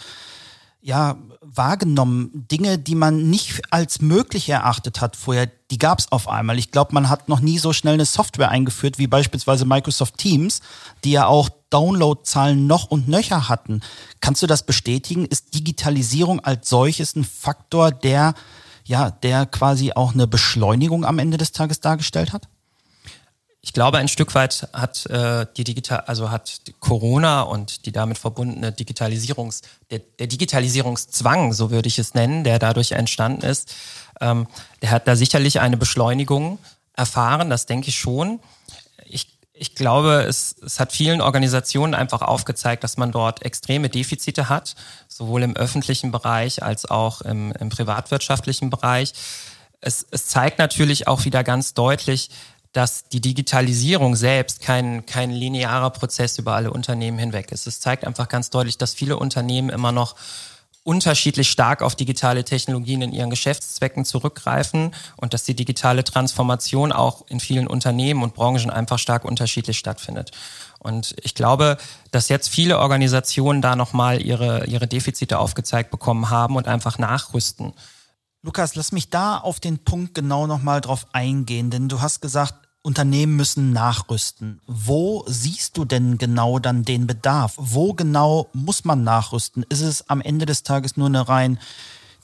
ja 0.81 1.17
wahrgenommen. 1.41 2.47
Dinge, 2.51 2.79
die 2.79 2.95
man 2.95 3.29
nicht 3.29 3.61
als 3.71 4.01
möglich 4.01 4.49
erachtet 4.49 4.99
hat 4.99 5.15
vorher, 5.15 5.49
die 5.69 5.77
gab 5.77 5.99
es 5.99 6.11
auf 6.11 6.27
einmal. 6.27 6.57
Ich 6.57 6.71
glaube, 6.71 6.93
man 6.93 7.09
hat 7.09 7.29
noch 7.29 7.39
nie 7.39 7.59
so 7.59 7.71
schnell 7.71 7.93
eine 7.93 8.05
Software 8.05 8.49
eingeführt 8.49 8.97
wie 8.97 9.07
beispielsweise 9.07 9.65
Microsoft 9.65 10.17
Teams, 10.17 10.61
die 11.03 11.11
ja 11.11 11.27
auch 11.27 11.49
Downloadzahlen 11.69 12.67
noch 12.67 12.85
und 12.85 13.07
nöcher 13.07 13.47
hatten. 13.47 13.81
Kannst 14.19 14.41
du 14.41 14.47
das 14.47 14.65
bestätigen? 14.65 15.25
Ist 15.25 15.53
Digitalisierung 15.53 16.39
als 16.39 16.67
solches 16.67 17.15
ein 17.15 17.23
Faktor, 17.23 17.91
der 17.91 18.33
ja, 18.85 19.11
der 19.11 19.45
quasi 19.45 19.93
auch 19.93 20.13
eine 20.13 20.27
Beschleunigung 20.27 21.05
am 21.05 21.19
Ende 21.19 21.37
des 21.37 21.51
Tages 21.51 21.79
dargestellt 21.79 22.33
hat? 22.33 22.47
Ich 23.63 23.73
glaube, 23.73 23.99
ein 23.99 24.07
Stück 24.07 24.33
weit 24.33 24.67
hat 24.73 25.05
äh, 25.05 25.45
die 25.55 25.63
digital, 25.63 26.01
also 26.07 26.31
hat 26.31 26.61
Corona 26.79 27.41
und 27.43 27.85
die 27.85 27.91
damit 27.91 28.17
verbundene 28.17 28.71
Digitalisierungs, 28.71 29.61
der, 29.91 29.99
der 29.99 30.25
Digitalisierungszwang, 30.25 31.53
so 31.53 31.69
würde 31.69 31.87
ich 31.87 31.99
es 31.99 32.15
nennen, 32.15 32.43
der 32.43 32.57
dadurch 32.57 32.93
entstanden 32.93 33.45
ist, 33.45 33.71
ähm, 34.19 34.47
der 34.81 34.89
hat 34.89 35.07
da 35.07 35.15
sicherlich 35.15 35.59
eine 35.59 35.77
Beschleunigung 35.77 36.57
erfahren. 36.95 37.51
Das 37.51 37.67
denke 37.67 37.89
ich 37.89 37.99
schon. 37.99 38.39
Ich, 39.05 39.37
ich 39.53 39.75
glaube, 39.75 40.25
es, 40.27 40.55
es 40.65 40.79
hat 40.79 40.91
vielen 40.91 41.21
Organisationen 41.21 41.93
einfach 41.93 42.23
aufgezeigt, 42.23 42.83
dass 42.83 42.97
man 42.97 43.11
dort 43.11 43.43
extreme 43.43 43.89
Defizite 43.89 44.49
hat, 44.49 44.75
sowohl 45.07 45.43
im 45.43 45.55
öffentlichen 45.55 46.11
Bereich 46.11 46.63
als 46.63 46.85
auch 46.85 47.21
im, 47.21 47.51
im 47.53 47.69
privatwirtschaftlichen 47.69 48.71
Bereich. 48.71 49.13
Es, 49.81 50.05
es 50.09 50.27
zeigt 50.27 50.59
natürlich 50.59 51.07
auch 51.07 51.25
wieder 51.25 51.43
ganz 51.43 51.73
deutlich, 51.73 52.29
dass 52.73 53.03
die 53.09 53.21
Digitalisierung 53.21 54.15
selbst 54.15 54.61
kein, 54.61 55.05
kein 55.05 55.31
linearer 55.31 55.89
Prozess 55.89 56.37
über 56.37 56.55
alle 56.55 56.71
Unternehmen 56.71 57.17
hinweg 57.17 57.51
ist. 57.51 57.67
Es 57.67 57.79
zeigt 57.79 58.05
einfach 58.05 58.29
ganz 58.29 58.49
deutlich, 58.49 58.77
dass 58.77 58.93
viele 58.93 59.17
Unternehmen 59.17 59.69
immer 59.69 59.91
noch 59.91 60.15
unterschiedlich 60.83 61.51
stark 61.51 61.83
auf 61.83 61.95
digitale 61.95 62.43
Technologien 62.43 63.03
in 63.03 63.13
ihren 63.13 63.29
Geschäftszwecken 63.29 64.03
zurückgreifen 64.03 64.95
und 65.15 65.33
dass 65.33 65.43
die 65.43 65.53
digitale 65.53 66.03
Transformation 66.03 66.91
auch 66.91 67.25
in 67.27 67.39
vielen 67.39 67.67
Unternehmen 67.67 68.23
und 68.23 68.33
Branchen 68.33 68.71
einfach 68.71 68.97
stark 68.97 69.23
unterschiedlich 69.23 69.77
stattfindet. 69.77 70.31
Und 70.79 71.15
ich 71.21 71.35
glaube, 71.35 71.77
dass 72.09 72.29
jetzt 72.29 72.47
viele 72.47 72.79
Organisationen 72.79 73.61
da 73.61 73.75
nochmal 73.75 74.21
ihre, 74.21 74.65
ihre 74.65 74.87
Defizite 74.87 75.37
aufgezeigt 75.37 75.91
bekommen 75.91 76.31
haben 76.31 76.55
und 76.55 76.67
einfach 76.67 76.97
nachrüsten. 76.97 77.73
Lukas, 78.43 78.73
lass 78.73 78.91
mich 78.91 79.09
da 79.09 79.37
auf 79.37 79.59
den 79.59 79.77
Punkt 79.77 80.15
genau 80.15 80.47
nochmal 80.47 80.81
drauf 80.81 81.05
eingehen, 81.13 81.69
denn 81.69 81.89
du 81.89 82.01
hast 82.01 82.21
gesagt, 82.21 82.55
Unternehmen 82.81 83.35
müssen 83.35 83.71
nachrüsten. 83.71 84.59
Wo 84.65 85.23
siehst 85.27 85.77
du 85.77 85.85
denn 85.85 86.17
genau 86.17 86.57
dann 86.57 86.83
den 86.83 87.05
Bedarf? 87.05 87.53
Wo 87.57 87.93
genau 87.93 88.49
muss 88.53 88.83
man 88.83 89.03
nachrüsten? 89.03 89.63
Ist 89.69 89.81
es 89.81 90.09
am 90.09 90.21
Ende 90.21 90.47
des 90.47 90.63
Tages 90.63 90.97
nur 90.97 91.05
eine 91.05 91.29
rein 91.29 91.59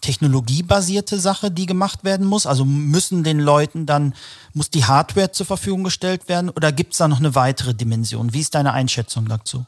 technologiebasierte 0.01 1.19
Sache, 1.19 1.51
die 1.51 1.67
gemacht 1.67 2.03
werden 2.03 2.25
muss? 2.25 2.47
Also 2.47 2.65
müssen 2.65 3.24
den 3.24 3.39
Leuten 3.39 3.86
dann, 3.86 4.15
muss 4.55 4.71
die 4.71 4.86
Hardware 4.86 5.31
zur 5.31 5.45
Verfügung 5.45 5.83
gestellt 5.83 6.27
werden 6.27 6.50
oder 6.50 6.71
gibt 6.71 6.93
es 6.93 6.97
da 6.97 7.07
noch 7.07 7.19
eine 7.19 7.36
weitere 7.36 7.75
Dimension? 7.75 8.33
Wie 8.33 8.41
ist 8.41 8.55
deine 8.55 8.74
Einschätzung 8.74 9.27
dazu? 9.27 9.67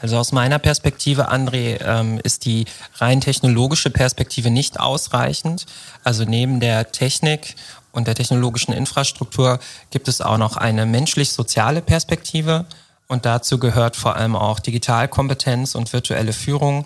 Also 0.00 0.16
aus 0.16 0.30
meiner 0.30 0.60
Perspektive, 0.60 1.30
André, 1.30 1.84
ähm, 1.84 2.20
ist 2.22 2.44
die 2.44 2.66
rein 2.94 3.20
technologische 3.20 3.90
Perspektive 3.90 4.48
nicht 4.48 4.78
ausreichend. 4.78 5.66
Also 6.04 6.24
neben 6.24 6.60
der 6.60 6.92
Technik 6.92 7.56
und 7.90 8.06
der 8.06 8.14
technologischen 8.14 8.72
Infrastruktur 8.72 9.58
gibt 9.90 10.06
es 10.06 10.20
auch 10.20 10.38
noch 10.38 10.56
eine 10.56 10.86
menschlich-soziale 10.86 11.82
Perspektive. 11.82 12.64
Und 13.08 13.26
dazu 13.26 13.58
gehört 13.58 13.96
vor 13.96 14.14
allem 14.14 14.36
auch 14.36 14.60
Digitalkompetenz 14.60 15.74
und 15.74 15.92
virtuelle 15.92 16.32
Führung. 16.32 16.84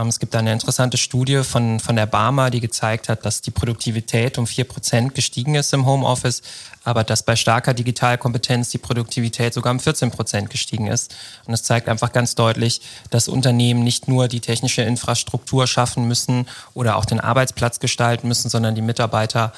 Ähm, 0.00 0.08
es 0.08 0.18
gibt 0.18 0.34
eine 0.34 0.52
interessante 0.52 0.96
Studie 0.96 1.42
von, 1.42 1.80
von 1.80 1.96
der 1.96 2.06
Barmer, 2.06 2.50
die 2.50 2.60
gezeigt 2.60 3.08
hat, 3.08 3.24
dass 3.24 3.42
die 3.42 3.50
Produktivität 3.50 4.38
um 4.38 4.46
vier 4.46 4.64
Prozent 4.64 5.14
gestiegen 5.14 5.54
ist 5.54 5.72
im 5.72 5.86
Homeoffice, 5.86 6.42
aber 6.84 7.04
dass 7.04 7.22
bei 7.22 7.36
starker 7.36 7.74
Digitalkompetenz 7.74 8.70
die 8.70 8.78
Produktivität 8.78 9.54
sogar 9.54 9.72
um 9.72 9.80
14 9.80 10.10
Prozent 10.10 10.50
gestiegen 10.50 10.86
ist. 10.86 11.14
Und 11.46 11.54
es 11.54 11.62
zeigt 11.62 11.88
einfach 11.88 12.12
ganz 12.12 12.34
deutlich, 12.34 12.80
dass 13.10 13.28
Unternehmen 13.28 13.84
nicht 13.84 14.08
nur 14.08 14.28
die 14.28 14.40
technische 14.40 14.82
Infrastruktur 14.82 15.66
schaffen 15.66 16.08
müssen 16.08 16.46
oder 16.74 16.96
auch 16.96 17.04
den 17.04 17.20
Arbeitsplatz 17.20 17.80
gestalten 17.80 18.28
müssen, 18.28 18.48
sondern 18.48 18.74
die 18.74 18.82
Mitarbeiter 18.82 19.52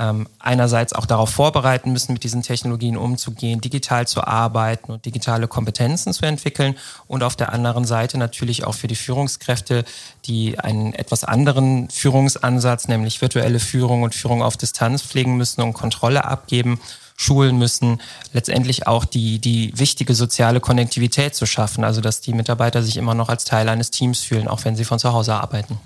ähm, 0.00 0.26
einerseits 0.38 0.94
auch 0.94 1.04
darauf 1.04 1.28
vorbereiten 1.28 1.92
müssen, 1.92 2.14
mit 2.14 2.24
diesen 2.24 2.42
Technologien 2.42 2.96
umzugehen, 2.96 3.60
digital 3.60 4.08
zu 4.08 4.26
arbeiten 4.26 4.92
und 4.92 5.04
digitale 5.04 5.46
Kompetenzen 5.46 6.14
zu 6.14 6.24
entwickeln 6.24 6.74
und 7.06 7.22
auf 7.22 7.36
der 7.36 7.52
anderen 7.52 7.84
Seite 7.84 8.16
natürlich 8.16 8.64
auch 8.64 8.74
für 8.74 8.88
die 8.88 8.96
Führungskräfte, 8.96 9.84
die 10.24 10.58
einen 10.58 10.94
etwas 10.94 11.22
anderen 11.24 11.90
Führungsansatz, 11.90 12.88
nämlich 12.88 13.20
virtuelle 13.20 13.60
Führung 13.60 14.02
und 14.02 14.14
Führung 14.14 14.42
auf 14.42 14.56
Distanz 14.56 15.02
pflegen 15.02 15.36
müssen 15.36 15.60
und 15.60 15.74
Kontrolle 15.74 16.24
abgeben, 16.24 16.80
schulen 17.16 17.58
müssen, 17.58 18.00
letztendlich 18.32 18.86
auch 18.86 19.04
die, 19.04 19.38
die 19.38 19.78
wichtige 19.78 20.14
soziale 20.14 20.60
Konnektivität 20.60 21.34
zu 21.34 21.44
schaffen, 21.44 21.84
also 21.84 22.00
dass 22.00 22.22
die 22.22 22.32
Mitarbeiter 22.32 22.82
sich 22.82 22.96
immer 22.96 23.14
noch 23.14 23.28
als 23.28 23.44
Teil 23.44 23.68
eines 23.68 23.90
Teams 23.90 24.20
fühlen, 24.20 24.48
auch 24.48 24.64
wenn 24.64 24.76
sie 24.76 24.86
von 24.86 24.98
zu 24.98 25.12
Hause 25.12 25.34
arbeiten. 25.34 25.78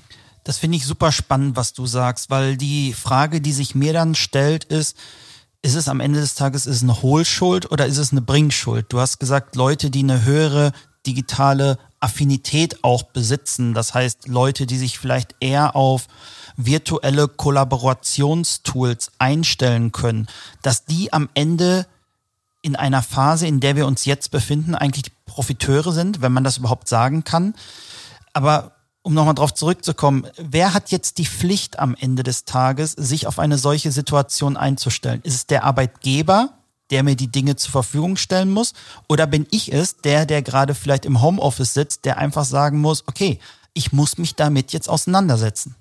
Das 0.44 0.58
finde 0.58 0.76
ich 0.76 0.84
super 0.84 1.10
spannend, 1.10 1.56
was 1.56 1.72
du 1.72 1.86
sagst, 1.86 2.30
weil 2.30 2.56
die 2.56 2.92
Frage, 2.92 3.40
die 3.40 3.52
sich 3.52 3.74
mir 3.74 3.92
dann 3.94 4.14
stellt, 4.14 4.64
ist, 4.64 4.96
ist 5.62 5.74
es 5.74 5.88
am 5.88 6.00
Ende 6.00 6.20
des 6.20 6.34
Tages 6.34 6.66
ist 6.66 6.76
es 6.76 6.82
eine 6.82 7.00
Hohlschuld 7.00 7.70
oder 7.72 7.86
ist 7.86 7.96
es 7.96 8.12
eine 8.12 8.20
Bringschuld? 8.20 8.86
Du 8.90 9.00
hast 9.00 9.18
gesagt, 9.18 9.56
Leute, 9.56 9.90
die 9.90 10.02
eine 10.02 10.24
höhere 10.24 10.72
digitale 11.06 11.78
Affinität 12.00 12.84
auch 12.84 13.02
besitzen, 13.04 13.72
das 13.72 13.94
heißt 13.94 14.28
Leute, 14.28 14.66
die 14.66 14.76
sich 14.76 14.98
vielleicht 14.98 15.34
eher 15.40 15.74
auf 15.74 16.06
virtuelle 16.56 17.28
Kollaborationstools 17.28 19.12
einstellen 19.18 19.92
können, 19.92 20.28
dass 20.60 20.84
die 20.84 21.12
am 21.14 21.30
Ende 21.32 21.86
in 22.60 22.76
einer 22.76 23.02
Phase, 23.02 23.46
in 23.46 23.60
der 23.60 23.76
wir 23.76 23.86
uns 23.86 24.04
jetzt 24.04 24.30
befinden, 24.30 24.74
eigentlich 24.74 25.12
Profiteure 25.24 25.92
sind, 25.92 26.20
wenn 26.20 26.32
man 26.32 26.44
das 26.44 26.58
überhaupt 26.58 26.88
sagen 26.88 27.24
kann. 27.24 27.54
Aber 28.34 28.73
um 29.04 29.12
nochmal 29.12 29.34
drauf 29.34 29.52
zurückzukommen, 29.52 30.26
wer 30.38 30.72
hat 30.72 30.90
jetzt 30.90 31.18
die 31.18 31.26
Pflicht 31.26 31.78
am 31.78 31.94
Ende 31.94 32.22
des 32.22 32.46
Tages, 32.46 32.92
sich 32.92 33.26
auf 33.26 33.38
eine 33.38 33.58
solche 33.58 33.92
Situation 33.92 34.56
einzustellen? 34.56 35.20
Ist 35.24 35.34
es 35.34 35.46
der 35.46 35.64
Arbeitgeber, 35.64 36.54
der 36.90 37.02
mir 37.02 37.14
die 37.14 37.30
Dinge 37.30 37.54
zur 37.56 37.70
Verfügung 37.70 38.16
stellen 38.16 38.50
muss? 38.50 38.72
Oder 39.06 39.26
bin 39.26 39.46
ich 39.50 39.72
es, 39.72 39.98
der, 39.98 40.24
der 40.24 40.40
gerade 40.40 40.74
vielleicht 40.74 41.04
im 41.04 41.20
Homeoffice 41.20 41.74
sitzt, 41.74 42.06
der 42.06 42.16
einfach 42.16 42.46
sagen 42.46 42.80
muss, 42.80 43.04
okay, 43.06 43.38
ich 43.74 43.92
muss 43.92 44.16
mich 44.16 44.36
damit 44.36 44.72
jetzt 44.72 44.88
auseinandersetzen? 44.88 45.76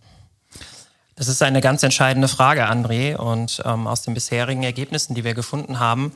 Das 1.15 1.29
ist 1.29 1.41
eine 1.41 1.61
ganz 1.61 1.81
entscheidende 1.81 2.27
Frage, 2.27 2.69
André. 2.69 3.15
Und 3.15 3.61
ähm, 3.63 3.87
aus 3.87 4.01
den 4.01 4.15
bisherigen 4.15 4.63
Ergebnissen, 4.63 5.15
die 5.15 5.23
wir 5.23 5.33
gefunden 5.33 5.79
haben, 5.79 6.11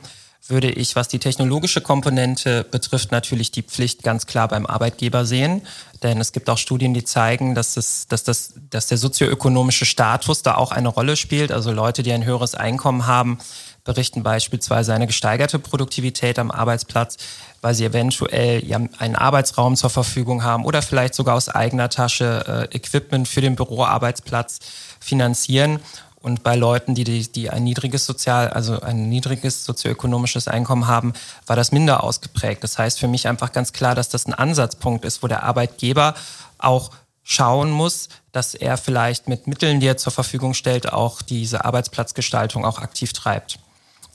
würde 0.46 0.70
ich, 0.70 0.96
was 0.96 1.08
die 1.08 1.18
technologische 1.18 1.80
Komponente 1.80 2.64
betrifft, 2.64 3.12
natürlich 3.12 3.50
die 3.50 3.62
Pflicht 3.62 4.02
ganz 4.02 4.26
klar 4.26 4.48
beim 4.48 4.66
Arbeitgeber 4.66 5.26
sehen. 5.26 5.62
Denn 6.02 6.20
es 6.20 6.32
gibt 6.32 6.48
auch 6.48 6.58
Studien, 6.58 6.94
die 6.94 7.04
zeigen, 7.04 7.54
dass, 7.54 7.76
es, 7.76 8.06
dass, 8.06 8.24
das, 8.24 8.54
dass 8.70 8.86
der 8.86 8.98
sozioökonomische 8.98 9.84
Status 9.84 10.42
da 10.42 10.54
auch 10.54 10.70
eine 10.70 10.88
Rolle 10.88 11.16
spielt. 11.16 11.52
Also 11.52 11.72
Leute, 11.72 12.02
die 12.02 12.12
ein 12.12 12.24
höheres 12.24 12.54
Einkommen 12.54 13.06
haben, 13.06 13.38
berichten 13.84 14.22
beispielsweise 14.22 14.92
eine 14.92 15.06
gesteigerte 15.06 15.58
Produktivität 15.58 16.38
am 16.38 16.50
Arbeitsplatz, 16.50 17.16
weil 17.62 17.74
sie 17.74 17.86
eventuell 17.86 18.62
einen 18.98 19.16
Arbeitsraum 19.16 19.76
zur 19.76 19.90
Verfügung 19.90 20.44
haben 20.44 20.64
oder 20.64 20.82
vielleicht 20.82 21.14
sogar 21.14 21.34
aus 21.34 21.48
eigener 21.48 21.88
Tasche 21.88 22.68
äh, 22.70 22.76
Equipment 22.76 23.26
für 23.26 23.40
den 23.40 23.56
Büroarbeitsplatz 23.56 24.58
finanzieren. 25.00 25.80
Und 26.20 26.42
bei 26.42 26.56
Leuten, 26.56 26.94
die, 26.94 27.04
die, 27.04 27.50
ein 27.50 27.62
niedriges 27.64 28.04
Sozial, 28.04 28.48
also 28.48 28.80
ein 28.80 29.08
niedriges 29.08 29.64
sozioökonomisches 29.64 30.48
Einkommen 30.48 30.88
haben, 30.88 31.12
war 31.46 31.54
das 31.54 31.70
minder 31.70 32.02
ausgeprägt. 32.02 32.64
Das 32.64 32.76
heißt 32.76 32.98
für 32.98 33.06
mich 33.06 33.28
einfach 33.28 33.52
ganz 33.52 33.72
klar, 33.72 33.94
dass 33.94 34.08
das 34.08 34.26
ein 34.26 34.34
Ansatzpunkt 34.34 35.04
ist, 35.04 35.22
wo 35.22 35.28
der 35.28 35.44
Arbeitgeber 35.44 36.14
auch 36.58 36.90
schauen 37.22 37.70
muss, 37.70 38.08
dass 38.32 38.54
er 38.54 38.78
vielleicht 38.78 39.28
mit 39.28 39.46
Mitteln, 39.46 39.80
die 39.80 39.86
er 39.86 39.96
zur 39.96 40.12
Verfügung 40.12 40.54
stellt, 40.54 40.92
auch 40.92 41.22
diese 41.22 41.64
Arbeitsplatzgestaltung 41.64 42.64
auch 42.64 42.78
aktiv 42.78 43.12
treibt. 43.12 43.58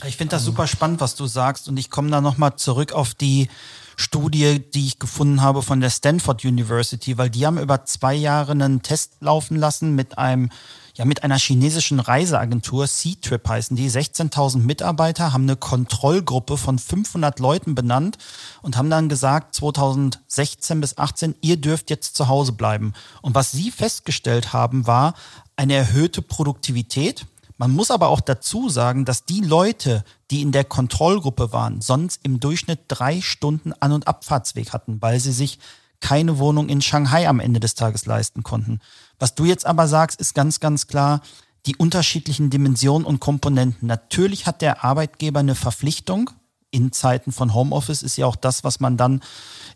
Ich 0.05 0.17
finde 0.17 0.36
das 0.36 0.43
super 0.43 0.67
spannend, 0.67 1.00
was 1.00 1.15
du 1.15 1.27
sagst. 1.27 1.69
Und 1.69 1.77
ich 1.77 1.89
komme 1.89 2.10
da 2.10 2.19
nochmal 2.19 2.55
zurück 2.57 2.91
auf 2.91 3.13
die 3.13 3.50
Studie, 3.95 4.60
die 4.60 4.88
ich 4.88 5.00
gefunden 5.00 5.41
habe 5.41 5.62
von 5.62 5.79
der 5.79 5.89
Stanford 5.89 6.43
University, 6.43 7.17
weil 7.17 7.29
die 7.29 7.45
haben 7.45 7.60
über 7.60 7.86
zwei 7.86 8.13
Jahre 8.13 8.51
einen 8.51 8.81
Test 8.81 9.13
laufen 9.22 9.55
lassen 9.55 9.95
mit 9.95 10.17
einem 10.17 10.50
ja 10.95 11.05
mit 11.05 11.23
einer 11.23 11.38
chinesischen 11.38 12.00
Reiseagentur, 12.00 12.88
C-Trip 12.88 13.47
heißen 13.47 13.75
die, 13.75 13.89
16.000 13.89 14.59
Mitarbeiter, 14.59 15.33
haben 15.33 15.43
eine 15.43 15.55
Kontrollgruppe 15.55 16.57
von 16.57 16.77
500 16.77 17.39
Leuten 17.39 17.75
benannt 17.75 18.17
und 18.62 18.77
haben 18.77 18.89
dann 18.89 19.09
gesagt, 19.09 19.55
2016 19.55 20.81
bis 20.81 20.97
18, 20.97 21.35
ihr 21.41 21.57
dürft 21.57 21.89
jetzt 21.89 22.15
zu 22.15 22.27
Hause 22.27 22.51
bleiben. 22.51 22.93
Und 23.21 23.35
was 23.35 23.51
sie 23.51 23.71
festgestellt 23.71 24.53
haben, 24.53 24.85
war 24.85 25.15
eine 25.55 25.73
erhöhte 25.73 26.21
Produktivität. 26.21 27.25
Man 27.57 27.71
muss 27.71 27.91
aber 27.91 28.09
auch 28.09 28.21
dazu 28.21 28.69
sagen, 28.69 29.05
dass 29.05 29.25
die 29.25 29.41
Leute, 29.41 30.03
die 30.31 30.41
in 30.41 30.51
der 30.51 30.63
Kontrollgruppe 30.63 31.53
waren, 31.53 31.81
sonst 31.81 32.19
im 32.23 32.39
Durchschnitt 32.39 32.81
drei 32.88 33.21
Stunden 33.21 33.73
An- 33.79 33.91
und 33.91 34.07
Abfahrtsweg 34.07 34.73
hatten, 34.73 35.01
weil 35.01 35.19
sie 35.19 35.31
sich 35.31 35.59
keine 36.03 36.38
Wohnung 36.38 36.67
in 36.67 36.81
Shanghai 36.81 37.29
am 37.29 37.39
Ende 37.39 37.62
des 37.62 37.75
Tages 37.75 38.05
leisten 38.05 38.43
konnten. 38.43 38.81
Was 39.19 39.36
du 39.36 39.45
jetzt 39.45 39.65
aber 39.65 39.88
sagst, 39.88 40.19
ist 40.19 40.36
ganz, 40.36 40.60
ganz 40.60 40.88
klar, 40.88 41.22
die 41.65 41.77
unterschiedlichen 41.77 42.50
Dimensionen 42.50 43.05
und 43.05 43.22
Komponenten. 43.22 43.88
Natürlich 43.88 44.45
hat 44.45 44.62
der 44.62 44.83
Arbeitgeber 44.83 45.39
eine 45.39 45.55
Verpflichtung. 45.55 46.29
In 46.72 46.91
Zeiten 46.91 47.31
von 47.31 47.53
Homeoffice 47.53 48.03
ist 48.03 48.17
ja 48.17 48.25
auch 48.25 48.36
das, 48.36 48.65
was 48.65 48.81
man 48.81 48.98
dann 48.98 49.22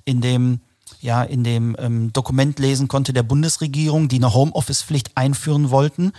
in 0.03 0.19
dem 0.19 0.59
ja 1.01 1.23
in 1.23 1.43
dem 1.43 1.75
ähm, 1.79 2.13
Dokument 2.13 2.59
lesen 2.59 2.87
konnte 2.87 3.13
der 3.13 3.23
Bundesregierung, 3.23 4.07
die 4.07 4.17
eine 4.17 4.33
Homeoffice-Pflicht 4.33 5.11
einführen 5.15 5.69
wollten. 5.69 6.11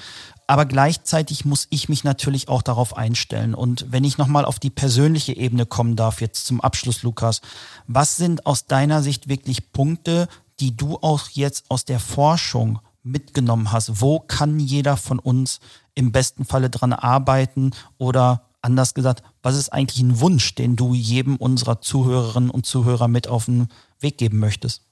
Aber 0.47 0.65
gleichzeitig 0.65 1.45
muss 1.45 1.67
ich 1.69 1.91
mich 1.91 2.05
natürlich 2.05 2.49
auch 2.49 2.63
darauf 2.63 2.97
einstellen. 2.97 3.55
Und 3.55 3.87
wenn 3.91 4.05
ich 4.05 4.17
nochmal 4.17 4.47
auf 4.47 4.59
die 4.59 4.71
persönliche 4.71 5.37
Ebene 5.37 5.67
kommen 5.67 5.95
darf, 5.95 6.23
jetzt 6.23 6.47
zum 6.47 6.63
Abschluss, 6.63 7.03
Lukas, 7.03 7.43
was 7.87 8.17
sind 8.17 8.47
aus 8.47 8.67
deiner 8.67 9.03
Sicht 9.03 9.29
wirklich 9.29 9.73
Punkte, 9.73 10.27
die 10.59 10.75
du 10.75 10.97
auch 11.03 11.29
jetzt 11.29 11.67
aus 11.69 11.85
der 11.85 12.01
Forschung 12.01 12.79
mitgenommen 13.03 13.73
hast? 13.73 14.01
Wo 14.01 14.21
kann 14.21 14.59
jeder 14.59 14.97
von 14.97 15.19
uns 15.19 15.61
im 15.95 16.13
besten 16.13 16.47
Falle 16.47 16.71
dran 16.71 16.95
arbeiten? 16.95 17.73
Oder 17.99 18.49
anders 18.63 18.95
gesagt, 18.95 19.23
was 19.43 19.57
ist 19.57 19.73
eigentlich 19.73 20.03
ein 20.03 20.21
Wunsch, 20.21 20.55
den 20.55 20.77
du 20.77 20.95
jedem 20.95 21.37
unserer 21.37 21.81
Zuhörerinnen 21.81 22.51
und 22.51 22.67
Zuhörer 22.67 23.09
mit 23.09 23.29
auf 23.29 23.47
den 23.47 23.69
Weg 24.01 24.19
geben 24.19 24.39
möchtest? 24.39 24.83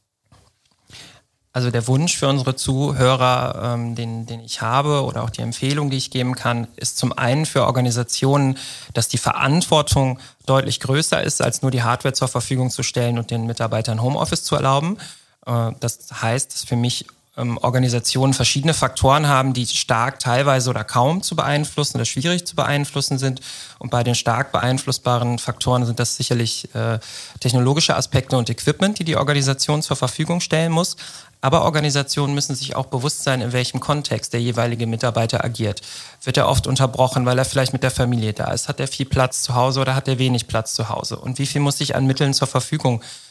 Also 1.57 1.71
der 1.71 1.87
Wunsch 1.87 2.19
für 2.19 2.29
unsere 2.29 2.55
Zuhörer, 2.55 3.73
ähm, 3.75 3.95
den, 3.95 4.27
den 4.27 4.41
ich 4.41 4.61
habe 4.61 5.03
oder 5.05 5.23
auch 5.23 5.31
die 5.31 5.41
Empfehlung, 5.41 5.89
die 5.89 5.97
ich 5.97 6.11
geben 6.11 6.35
kann, 6.35 6.69
ist 6.77 6.99
zum 6.99 7.17
einen 7.17 7.47
für 7.47 7.65
Organisationen, 7.65 8.59
dass 8.93 9.09
die 9.09 9.17
Verantwortung 9.17 10.19
deutlich 10.45 10.81
größer 10.81 11.23
ist, 11.23 11.41
als 11.41 11.63
nur 11.63 11.71
die 11.71 11.83
Hardware 11.83 12.13
zur 12.13 12.29
Verfügung 12.29 12.69
zu 12.69 12.83
stellen 12.83 13.19
und 13.19 13.31
den 13.31 13.47
Mitarbeitern 13.47 14.03
Homeoffice 14.03 14.45
zu 14.45 14.55
erlauben. 14.55 14.99
Äh, 15.47 15.71
das 15.81 16.21
heißt, 16.21 16.53
dass 16.53 16.65
für 16.65 16.77
mich 16.77 17.07
ähm, 17.37 17.59
Organisationen 17.59 18.35
verschiedene 18.35 18.75
Faktoren 18.75 19.29
haben, 19.29 19.53
die 19.53 19.67
stark 19.67 20.19
teilweise 20.19 20.71
oder 20.71 20.85
kaum 20.85 21.23
zu 21.23 21.37
beeinflussen 21.37 21.99
oder 21.99 22.05
schwierig 22.05 22.47
zu 22.47 22.57
beeinflussen 22.57 23.19
sind. 23.19 23.41
Und 23.79 23.91
bei 23.91 24.03
den 24.03 24.15
stark 24.15 24.53
beeinflussbaren 24.53 25.39
Faktoren 25.39 25.85
sind 25.85 25.99
das 25.99 26.17
sicherlich 26.17 26.75
äh, 26.75 26.99
technologische 27.41 27.97
Aspekte 27.97 28.37
und 28.37 28.49
Equipment, 28.49 28.99
die 28.99 29.05
die 29.05 29.17
Organisation 29.17 29.83
zur 29.83 29.97
Verfügung 29.97 30.41
stellen 30.41 30.73
muss. 30.73 30.97
Aber 31.43 31.63
Organisationen 31.63 32.35
müssen 32.35 32.57
sich 32.57 32.75
auch 32.75 32.87
bewusst 32.87 33.23
sein, 33.23 33.43
in 33.43 33.53
welchem 33.53 33.79
Kontext 33.79 34.33
der 34.33 34.41
jeweilige 34.41 34.87
Mitarbeiter 34.87 35.45
agiert. 35.45 35.83
Wird 36.25 36.39
er 36.39 36.49
oft 36.49 36.67
unterbrochen, 36.67 37.27
weil 37.27 37.39
er 37.39 37.45
vielleicht 37.45 37.75
mit 37.75 37.83
der 37.83 37.91
Familie 37.91 38.33
da 38.33 38.51
ist? 38.53 38.69
Hat 38.69 38.81
er 38.81 38.89
viel 38.89 39.07
Platz 39.07 39.43
zu 39.43 39.55
Hause 39.55 39.81
oder 39.81 39.95
hat 39.95 40.09
er 40.09 40.19
wenig 40.19 40.49
Platz 40.49 40.75
zu 40.75 40.89
Hause? 40.89 41.17
Und 41.17 41.39
wie 41.39 41.47
viel 41.47 41.61
muss 41.61 41.81
ich 41.81 41.95
an 41.95 42.07
Mitteln 42.07 42.33
zur 42.33 42.49
Verfügung 42.49 43.03
stellen, 43.03 43.26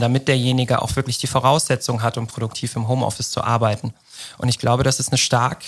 damit 0.00 0.28
derjenige 0.28 0.82
auch 0.82 0.96
wirklich 0.96 1.18
die 1.18 1.26
Voraussetzung 1.26 2.02
hat, 2.02 2.16
um 2.16 2.26
produktiv 2.26 2.76
im 2.76 2.88
Homeoffice 2.88 3.30
zu 3.30 3.42
arbeiten. 3.42 3.94
Und 4.38 4.48
ich 4.48 4.58
glaube, 4.58 4.82
das 4.82 5.00
ist 5.00 5.10
eine 5.10 5.18
stark 5.18 5.64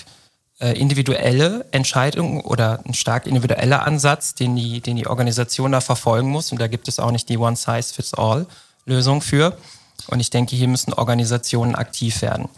äh, 0.61 0.79
individuelle 0.79 1.67
Entscheidung 1.73 2.41
oder 2.43 2.81
ein 2.87 2.95
stark 2.95 3.27
individueller 3.27 3.85
Ansatz, 3.85 4.35
den 4.35 4.55
die, 4.55 4.81
den 4.81 4.97
die 4.97 5.07
Organisation 5.07 5.73
da 5.73 5.81
verfolgen 5.81 6.29
muss. 6.29 6.53
Und 6.53 6.61
da 6.61 6.69
gibt 6.69 6.89
es 6.89 7.01
auch 7.01 7.11
nicht 7.11 7.29
die 7.29 7.39
One-Size-Fits-All-Lösung 7.39 9.23
für. 9.23 9.57
Und 10.07 10.21
ich 10.21 10.31
denke, 10.31 10.55
hier 10.57 10.69
müssen 10.69 10.93
Organisationen 10.93 11.75
aktiv 11.75 12.23
werden. 12.23 12.49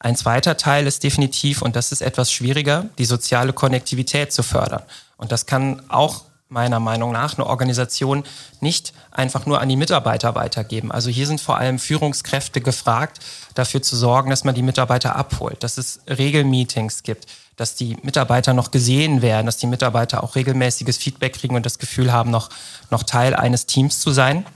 Ein 0.00 0.14
zweiter 0.14 0.56
Teil 0.56 0.86
ist 0.86 1.02
definitiv, 1.02 1.60
und 1.60 1.74
das 1.74 1.90
ist 1.90 2.02
etwas 2.02 2.30
schwieriger, 2.32 2.86
die 2.98 3.04
soziale 3.04 3.52
Konnektivität 3.52 4.32
zu 4.32 4.44
fördern. 4.44 4.82
Und 5.16 5.32
das 5.32 5.46
kann 5.46 5.82
auch 5.88 6.22
meiner 6.48 6.80
Meinung 6.80 7.12
nach 7.12 7.36
eine 7.36 7.46
Organisation 7.46 8.24
nicht 8.60 8.94
einfach 9.10 9.44
nur 9.44 9.60
an 9.60 9.68
die 9.68 9.76
Mitarbeiter 9.76 10.34
weitergeben. 10.34 10.90
Also 10.90 11.10
hier 11.10 11.26
sind 11.26 11.40
vor 11.40 11.58
allem 11.58 11.78
Führungskräfte 11.78 12.60
gefragt, 12.60 13.20
dafür 13.54 13.82
zu 13.82 13.96
sorgen, 13.96 14.30
dass 14.30 14.44
man 14.44 14.54
die 14.54 14.62
Mitarbeiter 14.62 15.14
abholt, 15.14 15.62
dass 15.62 15.76
es 15.76 16.00
Regelmeetings 16.08 17.02
gibt, 17.02 17.26
dass 17.56 17.74
die 17.74 17.98
Mitarbeiter 18.02 18.54
noch 18.54 18.70
gesehen 18.70 19.20
werden, 19.20 19.46
dass 19.46 19.58
die 19.58 19.66
Mitarbeiter 19.66 20.22
auch 20.22 20.36
regelmäßiges 20.36 20.96
Feedback 20.96 21.34
kriegen 21.34 21.54
und 21.54 21.66
das 21.66 21.78
Gefühl 21.78 22.12
haben, 22.12 22.30
noch, 22.30 22.48
noch 22.90 23.02
Teil 23.02 23.34
eines 23.34 23.66
Teams 23.66 24.00
zu 24.00 24.10
sein. 24.12 24.46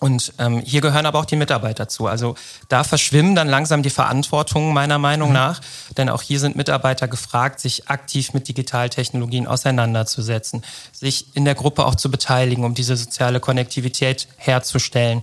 Und 0.00 0.32
ähm, 0.38 0.60
hier 0.60 0.80
gehören 0.80 1.06
aber 1.06 1.18
auch 1.18 1.24
die 1.24 1.36
Mitarbeiter 1.36 1.88
zu. 1.88 2.06
Also 2.06 2.36
da 2.68 2.84
verschwimmen 2.84 3.34
dann 3.34 3.48
langsam 3.48 3.82
die 3.82 3.90
Verantwortungen 3.90 4.72
meiner 4.72 4.98
Meinung 4.98 5.30
mhm. 5.30 5.34
nach, 5.34 5.60
denn 5.96 6.08
auch 6.08 6.22
hier 6.22 6.38
sind 6.38 6.56
Mitarbeiter 6.56 7.08
gefragt, 7.08 7.58
sich 7.58 7.88
aktiv 7.88 8.32
mit 8.32 8.46
Digitaltechnologien 8.46 9.46
auseinanderzusetzen, 9.46 10.64
sich 10.92 11.34
in 11.34 11.44
der 11.44 11.56
Gruppe 11.56 11.84
auch 11.84 11.96
zu 11.96 12.10
beteiligen, 12.10 12.64
um 12.64 12.74
diese 12.74 12.96
soziale 12.96 13.40
Konnektivität 13.40 14.28
herzustellen. 14.36 15.22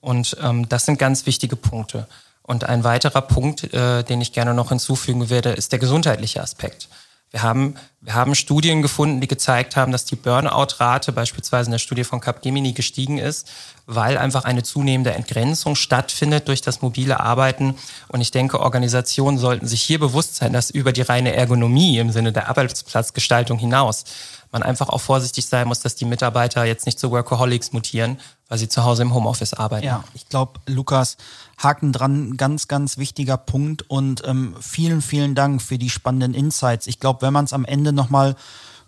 Und 0.00 0.36
ähm, 0.42 0.68
das 0.68 0.86
sind 0.86 0.98
ganz 0.98 1.24
wichtige 1.26 1.56
Punkte. 1.56 2.06
Und 2.42 2.64
ein 2.64 2.84
weiterer 2.84 3.22
Punkt, 3.22 3.72
äh, 3.72 4.02
den 4.02 4.20
ich 4.20 4.32
gerne 4.32 4.54
noch 4.54 4.70
hinzufügen 4.70 5.30
werde, 5.30 5.50
ist 5.50 5.72
der 5.72 5.78
gesundheitliche 5.78 6.42
Aspekt. 6.42 6.88
Wir 7.30 7.42
haben, 7.42 7.76
wir 8.00 8.14
haben 8.14 8.34
Studien 8.34 8.82
gefunden, 8.82 9.20
die 9.20 9.28
gezeigt 9.28 9.76
haben, 9.76 9.92
dass 9.92 10.04
die 10.04 10.16
Burnout-Rate 10.16 11.12
beispielsweise 11.12 11.68
in 11.68 11.72
der 11.72 11.78
Studie 11.78 12.02
von 12.02 12.20
Capgemini 12.20 12.72
gestiegen 12.72 13.18
ist, 13.18 13.48
weil 13.86 14.18
einfach 14.18 14.44
eine 14.44 14.64
zunehmende 14.64 15.12
Entgrenzung 15.12 15.76
stattfindet 15.76 16.48
durch 16.48 16.60
das 16.60 16.82
mobile 16.82 17.20
Arbeiten. 17.20 17.76
Und 18.08 18.20
ich 18.20 18.32
denke, 18.32 18.58
Organisationen 18.58 19.38
sollten 19.38 19.68
sich 19.68 19.82
hier 19.82 20.00
bewusst 20.00 20.36
sein, 20.36 20.52
dass 20.52 20.70
über 20.70 20.92
die 20.92 21.02
reine 21.02 21.32
Ergonomie 21.32 21.98
im 21.98 22.10
Sinne 22.10 22.32
der 22.32 22.48
Arbeitsplatzgestaltung 22.48 23.58
hinaus 23.58 24.04
man 24.50 24.64
einfach 24.64 24.88
auch 24.88 25.00
vorsichtig 25.00 25.46
sein 25.46 25.68
muss, 25.68 25.78
dass 25.78 25.94
die 25.94 26.04
Mitarbeiter 26.04 26.64
jetzt 26.64 26.86
nicht 26.86 26.98
zu 26.98 27.12
Workaholics 27.12 27.72
mutieren, 27.72 28.18
weil 28.50 28.58
sie 28.58 28.68
zu 28.68 28.84
Hause 28.84 29.02
im 29.02 29.14
Homeoffice 29.14 29.54
arbeiten. 29.54 29.86
Ja, 29.86 30.04
ich 30.12 30.28
glaube, 30.28 30.60
Lukas, 30.66 31.16
Haken 31.56 31.92
dran, 31.92 32.36
ganz, 32.36 32.66
ganz 32.66 32.98
wichtiger 32.98 33.36
Punkt 33.36 33.88
und 33.88 34.22
ähm, 34.26 34.56
vielen, 34.60 35.02
vielen 35.02 35.36
Dank 35.36 35.62
für 35.62 35.78
die 35.78 35.88
spannenden 35.88 36.34
Insights. 36.34 36.88
Ich 36.88 36.98
glaube, 36.98 37.22
wenn 37.22 37.32
man 37.32 37.44
es 37.44 37.52
am 37.52 37.64
Ende 37.64 37.92
nochmal 37.92 38.34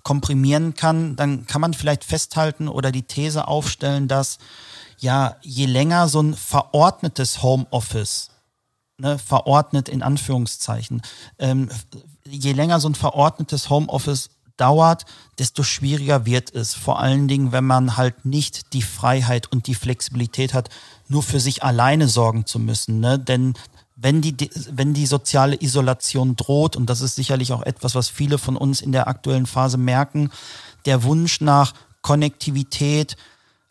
komprimieren 0.02 0.74
kann, 0.74 1.14
dann 1.14 1.46
kann 1.46 1.60
man 1.60 1.74
vielleicht 1.74 2.02
festhalten 2.02 2.66
oder 2.66 2.90
die 2.90 3.04
These 3.04 3.46
aufstellen, 3.46 4.08
dass 4.08 4.38
ja, 4.98 5.36
je 5.42 5.66
länger 5.66 6.08
so 6.08 6.20
ein 6.20 6.34
verordnetes 6.34 7.42
Homeoffice, 7.44 8.30
ne, 8.98 9.16
verordnet 9.16 9.88
in 9.88 10.02
Anführungszeichen, 10.02 11.02
ähm, 11.38 11.68
je 12.26 12.52
länger 12.52 12.80
so 12.80 12.88
ein 12.88 12.96
verordnetes 12.96 13.70
Homeoffice 13.70 14.30
dauert, 14.56 15.04
desto 15.38 15.62
schwieriger 15.62 16.26
wird 16.26 16.54
es. 16.54 16.74
Vor 16.74 17.00
allen 17.00 17.28
Dingen, 17.28 17.52
wenn 17.52 17.64
man 17.64 17.96
halt 17.96 18.24
nicht 18.24 18.72
die 18.72 18.82
Freiheit 18.82 19.50
und 19.50 19.66
die 19.66 19.74
Flexibilität 19.74 20.54
hat, 20.54 20.68
nur 21.08 21.22
für 21.22 21.40
sich 21.40 21.62
alleine 21.62 22.08
sorgen 22.08 22.46
zu 22.46 22.58
müssen. 22.58 23.00
Ne? 23.00 23.18
Denn 23.18 23.54
wenn 23.96 24.20
die, 24.20 24.50
wenn 24.70 24.94
die 24.94 25.06
soziale 25.06 25.60
Isolation 25.60 26.36
droht, 26.36 26.76
und 26.76 26.86
das 26.86 27.00
ist 27.00 27.14
sicherlich 27.14 27.52
auch 27.52 27.62
etwas, 27.62 27.94
was 27.94 28.08
viele 28.08 28.38
von 28.38 28.56
uns 28.56 28.80
in 28.80 28.92
der 28.92 29.06
aktuellen 29.06 29.46
Phase 29.46 29.78
merken, 29.78 30.30
der 30.86 31.04
Wunsch 31.04 31.40
nach 31.40 31.74
Konnektivität, 32.02 33.16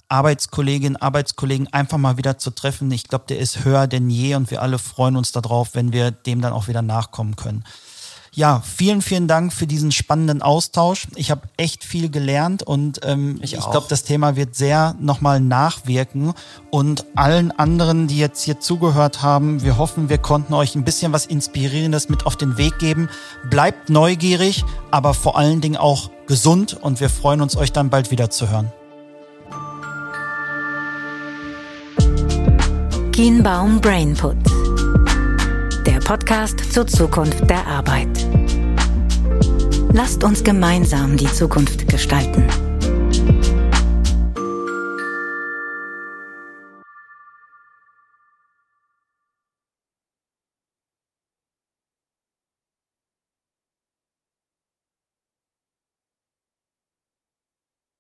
Arbeitskolleginnen, 0.07 0.97
Arbeitskollegen 0.97 1.71
einfach 1.71 1.97
mal 1.97 2.17
wieder 2.17 2.37
zu 2.37 2.51
treffen, 2.51 2.91
ich 2.91 3.07
glaube, 3.07 3.25
der 3.27 3.39
ist 3.39 3.63
höher 3.63 3.87
denn 3.87 4.09
je 4.09 4.35
und 4.35 4.51
wir 4.51 4.61
alle 4.61 4.77
freuen 4.77 5.15
uns 5.15 5.31
darauf, 5.31 5.73
wenn 5.73 5.93
wir 5.93 6.11
dem 6.11 6.41
dann 6.41 6.53
auch 6.53 6.67
wieder 6.67 6.81
nachkommen 6.81 7.35
können. 7.35 7.63
Ja, 8.33 8.61
vielen, 8.61 9.01
vielen 9.01 9.27
Dank 9.27 9.51
für 9.51 9.67
diesen 9.67 9.91
spannenden 9.91 10.41
Austausch. 10.41 11.05
Ich 11.15 11.31
habe 11.31 11.41
echt 11.57 11.83
viel 11.83 12.09
gelernt 12.09 12.63
und 12.63 13.01
ähm, 13.03 13.39
ich, 13.41 13.55
ich 13.55 13.69
glaube, 13.69 13.87
das 13.89 14.05
Thema 14.05 14.37
wird 14.37 14.55
sehr 14.55 14.95
nochmal 15.01 15.41
nachwirken. 15.41 16.33
Und 16.69 17.05
allen 17.15 17.51
anderen, 17.51 18.07
die 18.07 18.17
jetzt 18.17 18.41
hier 18.43 18.61
zugehört 18.61 19.21
haben, 19.21 19.63
wir 19.63 19.77
hoffen, 19.77 20.07
wir 20.07 20.17
konnten 20.17 20.53
euch 20.53 20.75
ein 20.75 20.85
bisschen 20.85 21.11
was 21.11 21.25
Inspirierendes 21.25 22.07
mit 22.07 22.25
auf 22.25 22.37
den 22.37 22.57
Weg 22.57 22.79
geben. 22.79 23.09
Bleibt 23.49 23.89
neugierig, 23.89 24.63
aber 24.91 25.13
vor 25.13 25.37
allen 25.37 25.59
Dingen 25.59 25.75
auch 25.75 26.09
gesund 26.25 26.73
und 26.73 27.01
wir 27.01 27.09
freuen 27.09 27.41
uns, 27.41 27.57
euch 27.57 27.73
dann 27.73 27.89
bald 27.89 28.11
wieder 28.11 28.29
zu 28.29 28.49
hören. 28.49 28.71
Kienbaum 33.11 33.81
Brainput 33.81 34.50
Podcast 36.05 36.73
zur 36.73 36.85
Zukunft 36.87 37.49
der 37.49 37.65
Arbeit. 37.65 38.09
Lasst 39.93 40.23
uns 40.23 40.43
gemeinsam 40.43 41.15
die 41.15 41.31
Zukunft 41.31 41.87
gestalten. 41.87 42.43